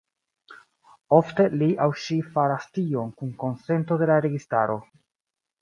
[1.17, 4.83] Ofte li aŭ ŝi faras tion kun konsento de la registaro.